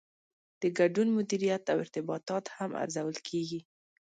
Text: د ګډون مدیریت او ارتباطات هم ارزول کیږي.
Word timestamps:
د 0.61 0.63
ګډون 0.77 1.07
مدیریت 1.17 1.63
او 1.71 1.77
ارتباطات 1.83 2.45
هم 2.57 2.71
ارزول 2.83 3.17
کیږي. 3.27 3.59